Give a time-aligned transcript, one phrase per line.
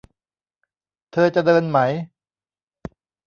[1.11, 1.79] เธอจะเดินไหม